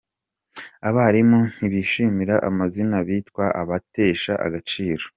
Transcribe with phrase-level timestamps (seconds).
[0.87, 5.03] Abarimu ntibishimira amazina bitwa abatesha agaciro